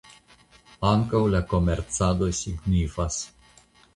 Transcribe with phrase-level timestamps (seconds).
[0.91, 3.21] Ankaŭ la komercado signifas.